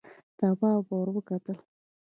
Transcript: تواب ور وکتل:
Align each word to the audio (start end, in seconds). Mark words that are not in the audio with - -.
تواب 0.37 0.85
ور 0.97 1.07
وکتل: 1.15 1.57